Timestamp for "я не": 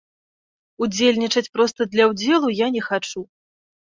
2.65-2.83